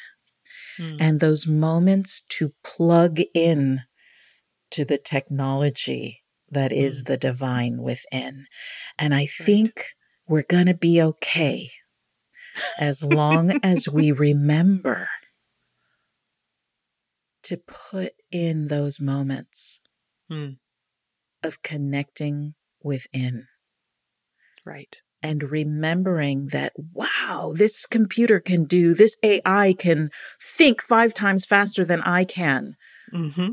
Mm. 0.78 0.96
and 1.00 1.20
those 1.20 1.46
moments 1.46 2.22
to 2.28 2.54
plug 2.64 3.20
in 3.34 3.80
to 4.70 4.84
the 4.84 4.98
technology 4.98 6.24
that 6.50 6.72
is 6.72 7.04
the 7.04 7.16
divine 7.16 7.82
within. 7.82 8.46
And 8.98 9.14
I 9.14 9.26
think 9.26 9.94
we're 10.26 10.42
going 10.42 10.66
to 10.66 10.74
be 10.74 11.00
okay 11.00 11.70
as 12.78 13.04
long 13.04 13.52
as 13.62 13.88
we 13.88 14.12
remember 14.28 15.08
to 17.42 17.56
put 17.58 18.12
in 18.30 18.68
those 18.68 19.00
moments 19.00 19.80
Mm. 20.30 20.56
of 21.42 21.60
connecting 21.62 22.54
within 22.82 23.46
Right. 24.64 25.02
and 25.22 25.42
remembering 25.42 26.46
that, 26.48 26.72
wow, 26.92 27.52
this 27.54 27.84
computer 27.84 28.40
can 28.40 28.64
do, 28.64 28.94
this 28.94 29.16
AI 29.22 29.74
can 29.78 30.10
think 30.40 30.80
five 30.80 31.12
times 31.12 31.44
faster 31.44 31.84
than 31.84 32.00
I 32.00 32.24
can, 32.24 32.76
Mm-hmm. 33.12 33.50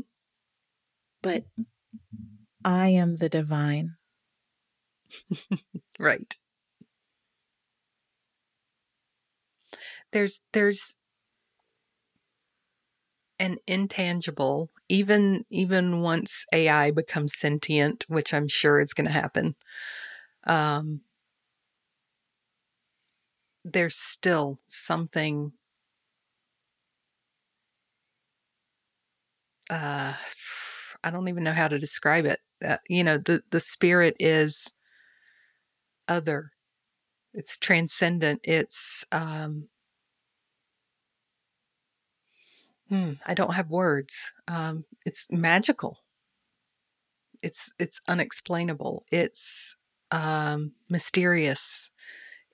but 1.22 1.44
I 2.64 2.88
am 2.88 3.16
the 3.16 3.28
divine. 3.28 3.96
Right. 5.98 6.34
There's 10.12 10.40
there's 10.52 10.94
an 13.38 13.58
intangible 13.66 14.70
even 14.88 15.44
even 15.50 16.00
once 16.00 16.46
AI 16.52 16.90
becomes 16.90 17.36
sentient, 17.36 18.04
which 18.08 18.32
I'm 18.32 18.48
sure 18.48 18.80
is 18.80 18.94
going 18.94 19.06
to 19.06 19.12
happen. 19.12 19.54
Um, 20.44 21.02
there's 23.64 23.96
still 23.96 24.60
something 24.68 25.52
uh 29.70 30.14
I 31.04 31.10
don't 31.10 31.28
even 31.28 31.42
know 31.44 31.52
how 31.52 31.66
to 31.68 31.78
describe 31.78 32.26
it. 32.26 32.38
Uh, 32.64 32.76
you 32.88 33.02
know, 33.02 33.18
the 33.18 33.42
the 33.50 33.60
spirit 33.60 34.16
is 34.20 34.68
other. 36.08 36.52
It's 37.34 37.56
transcendent. 37.58 38.40
It's 38.44 39.04
um 39.12 39.68
hmm, 42.92 43.12
I 43.24 43.32
don't 43.32 43.54
have 43.54 43.70
words. 43.70 44.32
Um 44.46 44.84
it's 45.06 45.26
magical. 45.30 45.98
It's 47.42 47.72
it's 47.78 48.00
unexplainable. 48.06 49.06
It's 49.10 49.76
um 50.10 50.72
mysterious. 50.90 51.90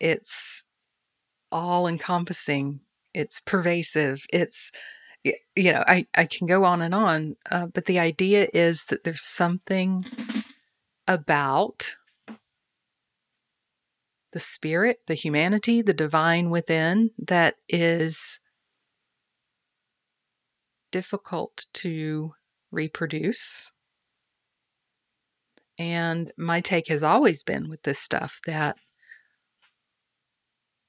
It's 0.00 0.62
all 1.50 1.88
encompassing. 1.88 2.80
It's 3.14 3.40
pervasive. 3.40 4.24
It's 4.32 4.70
you 5.24 5.72
know, 5.72 5.82
I, 5.86 6.06
I 6.14 6.26
can 6.26 6.46
go 6.46 6.64
on 6.64 6.80
and 6.80 6.94
on, 6.94 7.36
uh, 7.50 7.66
but 7.66 7.86
the 7.86 7.98
idea 7.98 8.46
is 8.54 8.84
that 8.86 9.02
there's 9.02 9.24
something 9.24 10.04
about 11.08 11.96
the 14.32 14.38
spirit, 14.38 15.00
the 15.08 15.14
humanity, 15.14 15.82
the 15.82 15.92
divine 15.92 16.50
within 16.50 17.10
that 17.18 17.56
is 17.68 18.40
difficult 20.90 21.66
to 21.74 22.32
reproduce. 22.70 23.72
And 25.78 26.32
my 26.36 26.60
take 26.60 26.88
has 26.88 27.02
always 27.02 27.42
been 27.42 27.68
with 27.68 27.82
this 27.82 27.98
stuff 27.98 28.40
that 28.46 28.76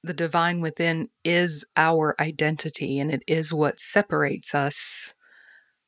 the 0.02 0.14
divine 0.14 0.60
within 0.60 1.08
is 1.24 1.64
our 1.76 2.16
identity 2.20 2.98
and 2.98 3.12
it 3.12 3.22
is 3.26 3.52
what 3.52 3.78
separates 3.78 4.54
us 4.54 5.14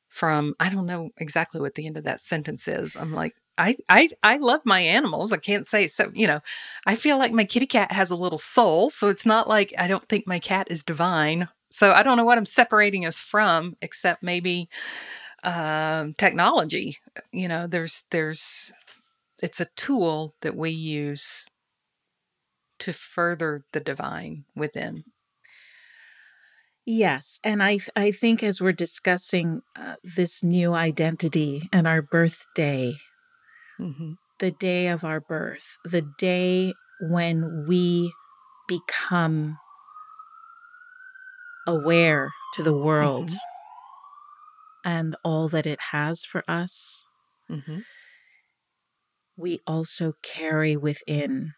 from 0.09 0.53
I 0.59 0.69
don't 0.69 0.85
know 0.85 1.09
exactly 1.17 1.59
what 1.59 1.75
the 1.75 1.87
end 1.87 1.97
of 1.97 2.03
that 2.03 2.21
sentence 2.21 2.67
is. 2.67 2.95
I'm 2.95 3.11
like 3.13 3.33
I 3.57 3.75
I 3.89 4.09
I 4.21 4.37
love 4.37 4.61
my 4.65 4.79
animals. 4.79 5.33
I 5.33 5.37
can't 5.37 5.67
say 5.67 5.87
so, 5.87 6.11
you 6.13 6.27
know. 6.27 6.39
I 6.85 6.95
feel 6.95 7.17
like 7.17 7.31
my 7.31 7.45
kitty 7.45 7.65
cat 7.67 7.91
has 7.91 8.11
a 8.11 8.15
little 8.15 8.39
soul, 8.39 8.89
so 8.89 9.09
it's 9.09 9.25
not 9.25 9.47
like 9.47 9.73
I 9.77 9.87
don't 9.87 10.07
think 10.07 10.27
my 10.27 10.39
cat 10.39 10.67
is 10.69 10.83
divine. 10.83 11.47
So 11.73 11.91
I 11.91 12.03
don't 12.03 12.17
know 12.17 12.23
what 12.23 12.37
I'm 12.37 12.45
separating 12.45 13.03
us 13.03 13.19
from 13.19 13.75
except 13.81 14.21
maybe 14.21 14.69
um 15.43 16.13
technology. 16.13 16.99
You 17.31 17.47
know, 17.47 17.65
there's 17.65 18.03
there's 18.11 18.71
it's 19.41 19.59
a 19.59 19.67
tool 19.75 20.35
that 20.41 20.55
we 20.55 20.69
use 20.69 21.49
to 22.77 22.93
further 22.93 23.65
the 23.71 23.79
divine 23.79 24.45
within. 24.55 25.03
Yes, 26.85 27.39
and 27.43 27.63
I 27.63 27.79
I 27.95 28.11
think 28.11 28.43
as 28.43 28.61
we're 28.61 28.71
discussing 28.71 29.63
uh, 29.75 29.95
this 30.03 30.43
new 30.43 30.75
identity 30.75 31.67
and 31.73 31.87
our 31.87 32.03
birthday, 32.03 32.93
mm-hmm. 33.79 34.11
the 34.37 34.51
day 34.51 34.89
of 34.89 35.03
our 35.03 35.21
birth, 35.21 35.77
the 35.83 36.05
day 36.19 36.75
when 37.01 37.65
we 37.67 38.13
become 38.67 39.57
aware 41.67 42.31
to 42.53 42.63
the 42.63 42.73
world 42.73 43.29
mm-hmm. 43.29 44.89
and 44.89 45.15
all 45.23 45.47
that 45.49 45.65
it 45.65 45.79
has 45.91 46.25
for 46.25 46.43
us, 46.47 47.03
mm-hmm. 47.49 47.79
we 49.35 49.59
also 49.65 50.13
carry 50.21 50.75
within 50.75 51.53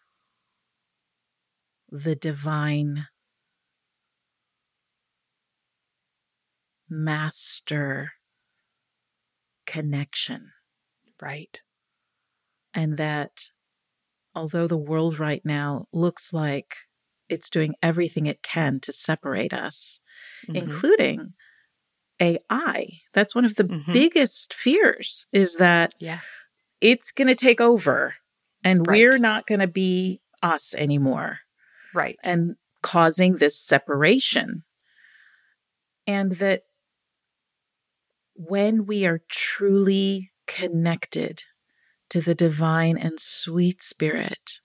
the 1.90 2.14
divine 2.16 3.06
master 6.88 8.12
connection. 9.66 10.52
Right. 11.20 11.60
And 12.74 12.96
that 12.96 13.50
although 14.34 14.66
the 14.66 14.76
world 14.76 15.18
right 15.18 15.42
now 15.44 15.86
looks 15.92 16.32
like 16.32 16.74
it's 17.28 17.50
doing 17.50 17.74
everything 17.82 18.26
it 18.26 18.42
can 18.42 18.80
to 18.80 18.92
separate 18.92 19.52
us, 19.52 19.98
mm-hmm. 20.48 20.56
including 20.56 21.34
AI. 22.20 22.86
That's 23.12 23.34
one 23.34 23.44
of 23.44 23.56
the 23.56 23.64
mm-hmm. 23.64 23.92
biggest 23.92 24.54
fears 24.54 25.26
is 25.32 25.56
that 25.56 25.94
yeah. 26.00 26.20
it's 26.80 27.12
going 27.12 27.28
to 27.28 27.34
take 27.34 27.60
over 27.60 28.14
and 28.64 28.86
right. 28.86 28.96
we're 28.96 29.18
not 29.18 29.46
going 29.46 29.60
to 29.60 29.68
be 29.68 30.20
us 30.42 30.74
anymore. 30.74 31.40
Right. 31.94 32.16
And 32.22 32.56
causing 32.82 33.36
this 33.36 33.58
separation. 33.58 34.64
And 36.06 36.32
that 36.32 36.62
when 38.34 38.86
we 38.86 39.06
are 39.06 39.20
truly 39.28 40.30
connected 40.46 41.42
to 42.10 42.20
the 42.20 42.34
divine 42.34 42.96
and 42.96 43.18
sweet 43.18 43.82
spirit 43.82 44.60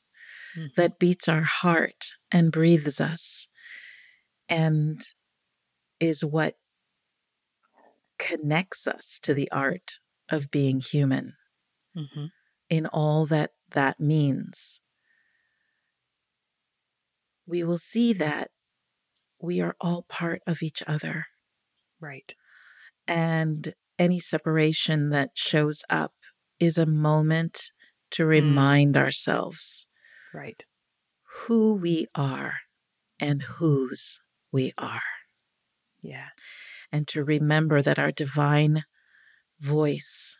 mm-hmm. 0.55 0.67
that 0.77 0.99
beats 0.99 1.27
our 1.27 1.41
heart 1.41 2.13
and 2.31 2.51
breathes 2.51 3.01
us 3.01 3.47
and 4.47 5.01
is 5.99 6.23
what 6.23 6.55
connects 8.17 8.87
us 8.87 9.19
to 9.21 9.33
the 9.33 9.49
art 9.51 9.99
of 10.29 10.51
being 10.51 10.79
human 10.79 11.33
mm-hmm. 11.97 12.25
in 12.69 12.85
all 12.87 13.25
that 13.25 13.51
that 13.71 13.99
means 13.99 14.79
we 17.47 17.63
will 17.63 17.77
see 17.77 18.13
that 18.13 18.49
we 19.41 19.59
are 19.59 19.75
all 19.81 20.05
part 20.07 20.41
of 20.47 20.61
each 20.61 20.83
other. 20.87 21.25
Right. 21.99 22.33
And 23.07 23.73
any 23.99 24.19
separation 24.19 25.09
that 25.09 25.31
shows 25.33 25.83
up 25.89 26.13
is 26.59 26.77
a 26.77 26.85
moment 26.85 27.71
to 28.11 28.23
mm. 28.23 28.29
remind 28.29 28.95
mm. 28.95 28.99
ourselves 28.99 29.87
right 30.33 30.63
who 31.31 31.75
we 31.75 32.07
are 32.15 32.55
and 33.19 33.43
whose 33.43 34.19
we 34.51 34.73
are. 34.77 35.01
Yeah. 36.01 36.29
And 36.91 37.07
to 37.09 37.23
remember 37.23 37.81
that 37.81 37.99
our 37.99 38.11
divine 38.11 38.83
voice 39.59 40.37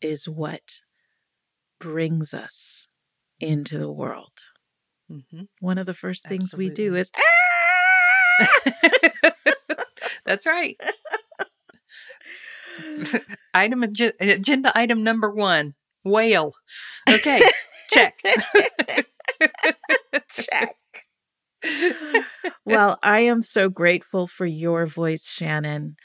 is 0.00 0.28
what 0.28 0.80
brings 1.78 2.34
us 2.34 2.86
into 3.38 3.78
the 3.78 3.90
world. 3.90 4.32
Mm-hmm. 5.10 5.42
One 5.60 5.78
of 5.78 5.86
the 5.86 5.94
first 5.94 6.26
things 6.26 6.52
Absolutely. 6.52 6.68
we 6.68 6.74
do 6.74 6.94
is, 6.96 7.10
ah! 7.16 8.48
That's 10.24 10.46
right. 10.46 10.76
item 13.54 13.82
agenda 13.82 14.72
item 14.76 15.02
number 15.02 15.34
one 15.34 15.74
wail. 16.04 16.54
Okay, 17.08 17.42
check. 17.90 18.18
well, 22.70 22.98
I 23.02 23.20
am 23.20 23.42
so 23.42 23.68
grateful 23.68 24.26
for 24.26 24.46
your 24.46 24.86
voice, 24.86 25.28
Shannon, 25.28 25.96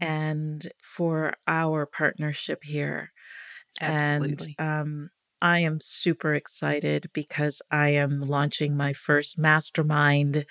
and 0.00 0.66
for 0.82 1.34
our 1.46 1.86
partnership 1.86 2.60
here. 2.64 3.10
Absolutely. 3.80 4.54
And 4.58 4.80
um, 4.82 5.10
I 5.40 5.60
am 5.60 5.78
super 5.80 6.34
excited 6.34 7.10
because 7.12 7.62
I 7.70 7.90
am 7.90 8.20
launching 8.20 8.76
my 8.76 8.92
first 8.92 9.38
mastermind 9.38 10.44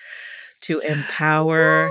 to 0.62 0.80
empower 0.80 1.90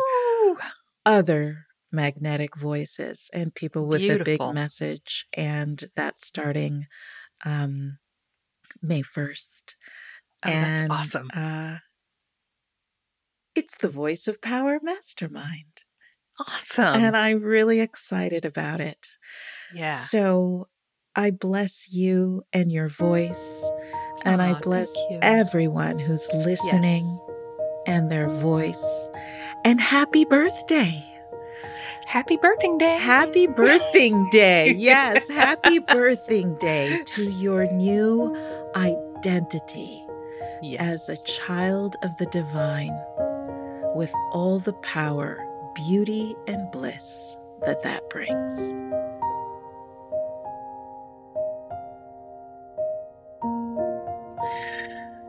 other 1.04 1.66
magnetic 1.92 2.56
voices 2.56 3.30
and 3.32 3.54
people 3.54 3.86
with 3.86 4.00
Beautiful. 4.00 4.22
a 4.22 4.38
big 4.38 4.54
message. 4.54 5.26
And 5.34 5.84
that's 5.94 6.26
starting 6.26 6.86
um, 7.44 7.98
May 8.82 9.02
1st. 9.02 9.74
Oh, 10.44 10.50
and, 10.50 10.90
that's 10.90 10.90
awesome. 10.90 11.30
Uh, 11.34 11.78
it's 13.56 13.76
the 13.76 13.88
Voice 13.88 14.28
of 14.28 14.40
Power 14.42 14.78
Mastermind. 14.82 15.84
Awesome. 16.38 17.00
And 17.00 17.16
I'm 17.16 17.42
really 17.42 17.80
excited 17.80 18.44
about 18.44 18.80
it. 18.80 19.08
Yeah. 19.74 19.92
So 19.92 20.68
I 21.14 21.30
bless 21.30 21.88
you 21.90 22.42
and 22.52 22.70
your 22.70 22.88
voice. 22.88 23.70
And 24.24 24.42
I 24.42 24.58
bless 24.60 24.94
everyone 25.22 25.98
who's 25.98 26.28
listening 26.34 27.04
yes. 27.04 27.20
and 27.86 28.10
their 28.10 28.28
voice. 28.28 29.08
And 29.64 29.80
happy 29.80 30.24
birthday. 30.24 31.02
Happy 32.06 32.36
birthing 32.36 32.78
day. 32.78 32.98
Happy 32.98 33.46
birthing 33.46 34.30
day. 34.30 34.74
Yes, 34.76 35.28
happy 35.28 35.80
birthing 35.80 36.58
day 36.58 37.02
to 37.06 37.30
your 37.30 37.70
new 37.72 38.34
identity 38.76 40.06
yes. 40.62 41.08
as 41.08 41.08
a 41.08 41.24
child 41.24 41.96
of 42.02 42.16
the 42.16 42.26
divine, 42.26 42.96
with 43.96 44.12
all 44.30 44.58
the 44.58 44.74
power, 44.74 45.42
beauty, 45.74 46.36
and 46.46 46.70
bliss 46.70 47.34
that 47.62 47.82
that 47.82 48.02
brings. 48.10 48.74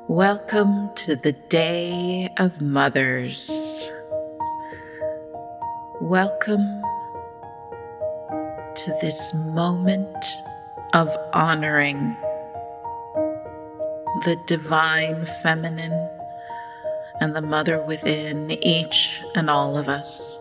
Welcome 0.09 0.93
to 0.95 1.15
the 1.15 1.31
Day 1.47 2.29
of 2.37 2.59
Mothers. 2.59 3.49
Welcome 6.01 6.81
to 8.75 8.97
this 9.01 9.33
moment 9.33 10.25
of 10.93 11.09
honoring 11.31 12.17
the 14.25 14.37
divine 14.45 15.25
feminine 15.41 16.16
and 17.19 17.35
the 17.35 17.41
mother 17.41 17.81
within 17.83 18.51
each 18.63 19.21
and 19.35 19.49
all 19.49 19.77
of 19.77 19.89
us. 19.89 20.39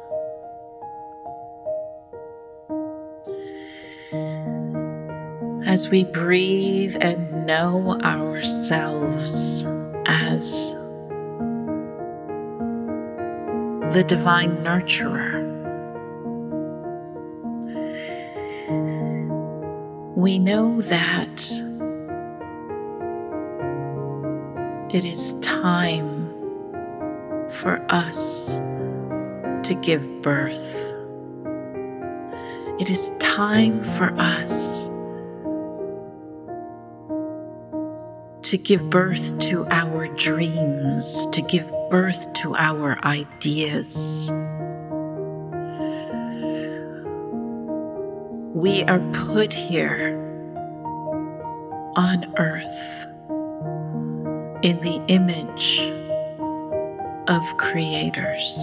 As 5.67 5.89
we 5.89 6.05
breathe 6.05 6.97
and 7.01 7.47
know 7.47 7.99
ourselves 8.03 9.65
as 10.07 10.75
the 13.97 14.05
divine 14.05 14.57
nurturer. 14.59 15.45
We 20.15 20.39
know 20.39 20.83
that 20.83 21.51
it 24.95 25.05
is 25.05 25.35
time 25.41 26.16
for 27.57 27.85
us 27.88 28.57
to 29.66 29.75
give 29.83 30.23
birth. 30.23 30.75
It 32.79 32.90
is 32.90 33.11
time 33.19 33.83
for 33.83 34.12
us 34.19 34.85
to 38.42 38.59
give 38.59 38.90
birth 38.90 39.38
to 39.38 39.66
our 39.71 40.07
dreams, 40.09 41.27
to 41.33 41.40
give 41.42 41.71
birth 41.90 42.33
to 42.35 42.55
our 42.55 43.03
ideas. 43.05 44.31
We 48.55 48.85
are 48.85 49.01
put 49.12 49.53
here 49.53 50.23
on 51.97 52.35
earth 52.37 53.07
in 54.62 54.79
the 54.81 55.03
image 55.09 56.06
of 57.29 57.57
creators. 57.57 58.57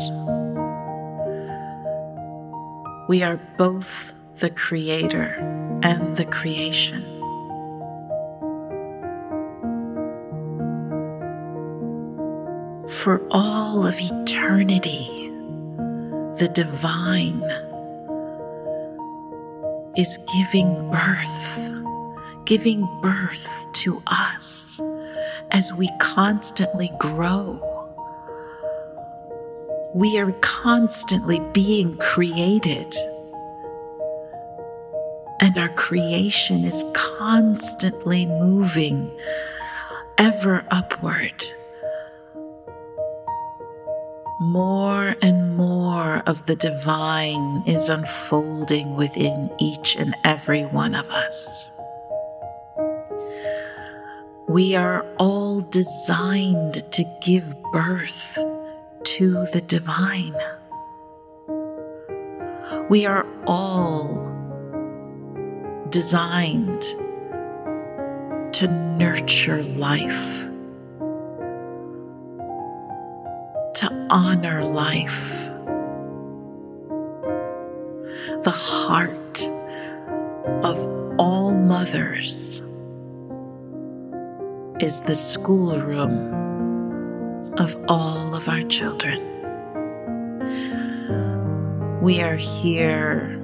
We 3.09 3.21
are 3.21 3.39
both 3.57 4.13
the 4.37 4.49
creator 4.49 5.35
and 5.83 6.15
the 6.15 6.25
creation. 6.25 7.03
For 12.87 13.21
all 13.31 13.85
of 13.85 13.95
eternity, 13.99 15.29
the 16.37 16.49
divine 16.53 17.43
is 19.97 20.17
giving 20.33 20.89
birth, 20.89 21.73
giving 22.45 22.87
birth 23.01 23.67
to 23.73 24.01
us 24.07 24.79
as 25.51 25.73
we 25.73 25.89
constantly 25.99 26.91
grow. 26.99 27.72
We 29.95 30.17
are 30.17 30.31
constantly 30.41 31.39
being 31.53 31.97
created, 31.97 32.95
and 35.39 35.55
our 35.55 35.69
creation 35.69 36.63
is 36.63 36.83
constantly 36.93 38.25
moving 38.25 39.11
ever 40.17 40.65
upward. 40.71 41.45
More 44.41 45.15
and 45.21 45.55
more 45.55 46.23
of 46.25 46.47
the 46.47 46.55
divine 46.55 47.61
is 47.67 47.87
unfolding 47.87 48.95
within 48.95 49.51
each 49.59 49.95
and 49.95 50.15
every 50.23 50.63
one 50.63 50.95
of 50.95 51.07
us. 51.11 51.69
We 54.47 54.75
are 54.75 55.05
all 55.19 55.61
designed 55.61 56.83
to 56.93 57.05
give 57.21 57.55
birth 57.71 58.39
to 59.03 59.45
the 59.53 59.61
divine. 59.61 60.35
We 62.89 63.05
are 63.05 63.25
all 63.45 64.15
designed 65.89 66.81
to 68.53 68.67
nurture 68.67 69.63
life, 69.63 70.43
to 73.75 74.07
honor 74.09 74.65
life. 74.65 75.29
The 78.43 78.51
heart 78.51 79.49
of 80.63 80.77
all 81.19 81.53
mothers 81.53 82.61
is 84.79 85.01
the 85.01 85.15
schoolroom 85.15 86.42
of 87.57 87.77
all 87.87 88.35
of 88.35 88.49
our 88.49 88.63
children. 88.63 89.21
We 92.01 92.21
are 92.21 92.35
here 92.35 93.39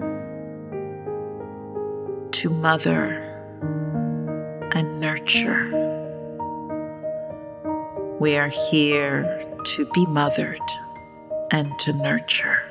to 2.32 2.50
mother 2.50 3.26
and 4.74 5.00
nurture. 5.00 5.70
We 8.20 8.36
are 8.38 8.50
here 8.50 9.46
to 9.76 9.86
be 9.94 10.06
mothered 10.08 10.60
and 11.52 11.72
to 11.80 11.94
nurture. 11.94 12.69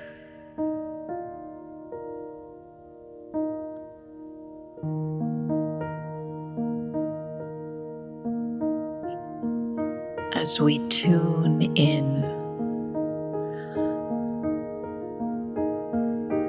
As 10.48 10.58
we 10.58 10.78
tune 10.88 11.60
in 11.76 12.22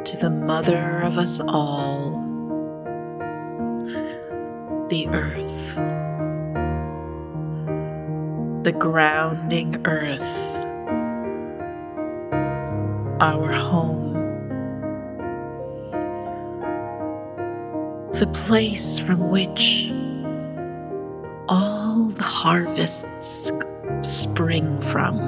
to 0.05 0.15
the 0.21 0.29
mother 0.29 1.01
of 1.01 1.17
us 1.17 1.41
all, 1.41 2.11
the 4.87 5.05
earth, 5.09 5.75
the 8.63 8.71
grounding 8.71 9.85
earth, 9.85 10.21
our 13.19 13.51
home, 13.51 14.13
the 18.13 18.27
place 18.27 18.97
from 18.99 19.29
which 19.29 19.91
all 21.49 22.05
the 22.15 22.23
harvests 22.23 23.51
spring 24.09 24.81
from. 24.81 25.19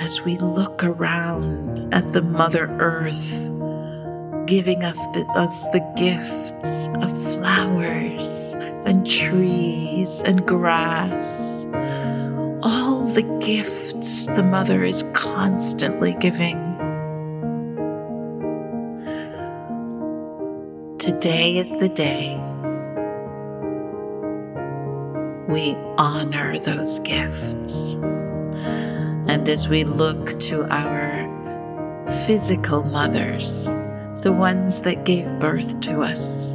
As 0.00 0.22
we 0.22 0.38
look 0.38 0.84
around 0.84 1.92
at 1.92 2.12
the 2.12 2.22
Mother 2.22 2.66
Earth, 2.78 4.46
giving 4.46 4.84
us 4.84 4.96
the, 5.14 5.26
us 5.34 5.64
the 5.68 5.80
gifts 5.96 6.86
of 7.02 7.34
flowers 7.34 8.54
and 8.86 9.06
trees 9.06 10.22
and 10.22 10.46
grass, 10.46 11.66
all 12.62 13.08
the 13.08 13.22
gifts 13.40 14.26
the 14.26 14.42
Mother 14.42 14.84
is 14.84 15.04
constantly 15.12 16.14
giving. 16.14 16.56
Today 20.98 21.58
is 21.58 21.72
the 21.72 21.88
day 21.88 22.40
we 25.48 25.74
honor 25.96 26.58
those 26.58 26.98
gifts. 27.00 27.94
And 29.28 29.48
as 29.48 29.66
we 29.66 29.82
look 29.84 30.38
to 30.40 30.64
our 30.70 31.26
physical 32.26 32.84
mothers, 32.84 33.64
the 34.20 34.32
ones 34.32 34.82
that 34.82 35.06
gave 35.06 35.26
birth 35.38 35.80
to 35.80 36.02
us, 36.02 36.50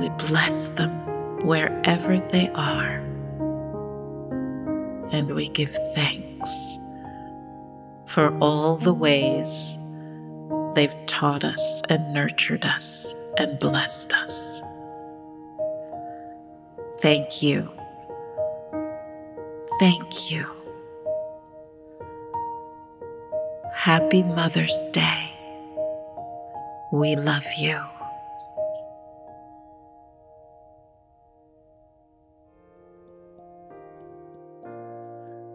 we 0.00 0.08
bless 0.28 0.68
them 0.68 0.90
wherever 1.44 2.18
they 2.18 2.48
are. 2.54 2.96
And 5.12 5.34
we 5.34 5.48
give 5.48 5.76
thanks 5.94 6.78
for 8.06 8.34
all 8.38 8.76
the 8.76 8.94
ways 8.94 9.76
they've 10.74 10.96
taught 11.06 11.44
us 11.44 11.82
and 11.90 12.14
nurtured 12.14 12.64
us 12.64 13.14
and 13.36 13.58
blessed 13.58 14.10
us. 14.14 14.62
Thank 17.02 17.42
you 17.42 17.68
thank 19.82 20.30
you. 20.30 20.46
Happy 23.74 24.22
Mother's 24.22 24.88
Day. 24.92 25.32
We 26.92 27.16
love 27.16 27.44
you. 27.58 27.82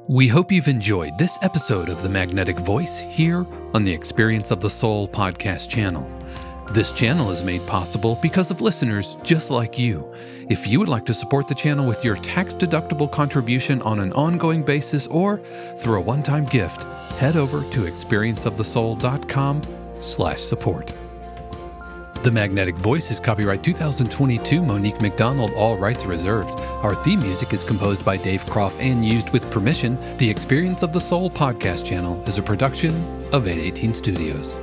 We 0.09 0.27
hope 0.27 0.51
you've 0.51 0.67
enjoyed 0.67 1.17
this 1.17 1.37
episode 1.41 1.87
of 1.87 2.01
The 2.03 2.09
Magnetic 2.09 2.59
Voice 2.59 2.99
here 2.99 3.47
on 3.73 3.83
the 3.83 3.93
Experience 3.93 4.51
of 4.51 4.59
the 4.59 4.69
Soul 4.69 5.07
podcast 5.07 5.69
channel. 5.69 6.16
This 6.71 6.91
channel 6.91 7.31
is 7.31 7.43
made 7.43 7.65
possible 7.65 8.19
because 8.21 8.51
of 8.51 8.59
listeners 8.59 9.17
just 9.23 9.49
like 9.49 9.79
you. 9.79 10.13
If 10.49 10.67
you 10.67 10.79
would 10.79 10.89
like 10.89 11.05
to 11.05 11.13
support 11.13 11.47
the 11.47 11.55
channel 11.55 11.87
with 11.87 12.03
your 12.03 12.17
tax-deductible 12.17 13.09
contribution 13.09 13.81
on 13.83 13.99
an 13.99 14.11
ongoing 14.13 14.63
basis 14.63 15.07
or 15.07 15.37
through 15.77 15.97
a 15.97 16.01
one-time 16.01 16.43
gift, 16.45 16.83
head 17.13 17.37
over 17.37 17.61
to 17.69 17.83
experienceofthesoul.com 17.83 19.61
slash 20.01 20.41
support. 20.41 20.91
The 22.23 22.31
Magnetic 22.31 22.75
Voice 22.75 23.11
is 23.11 23.21
copyright 23.21 23.63
2022 23.63 24.61
Monique 24.61 24.99
McDonald, 24.99 25.51
all 25.55 25.77
rights 25.77 26.05
reserved. 26.05 26.59
Our 26.83 26.95
theme 26.95 27.21
music 27.21 27.53
is 27.53 27.63
composed 27.63 28.03
by 28.03 28.17
Dave 28.17 28.43
Kropf 28.45 28.77
and 28.79 29.05
used 29.05 29.29
with 29.29 29.49
permission. 29.49 29.97
The 30.17 30.29
Experience 30.29 30.83
of 30.83 30.91
the 30.91 30.99
Soul 30.99 31.31
podcast 31.31 31.85
channel 31.85 32.21
is 32.27 32.37
a 32.37 32.43
production 32.43 32.91
of 33.31 33.47
818 33.47 33.93
Studios. 33.93 34.57